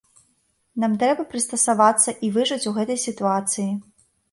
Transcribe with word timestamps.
Нам 0.83 0.95
трэба 1.03 1.25
прыстасавацца 1.33 2.15
і 2.25 2.33
выжыць 2.39 2.61
у 2.73 2.77
гэтай 2.81 3.01
сітуацыі. 3.07 3.71